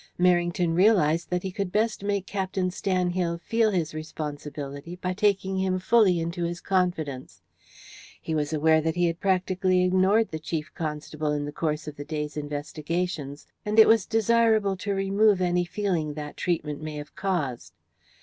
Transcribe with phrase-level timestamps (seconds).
[0.19, 5.77] Merrington realized that he could best make Captain Stanhill feel his responsibility by taking him
[5.77, 7.39] fully into his confidence.
[8.19, 11.97] He was aware that he had practically ignored the Chief Constable in the course of
[11.97, 17.15] the day's investigations, and it was desirable to remove any feeling that treatment may have
[17.15, 17.75] caused.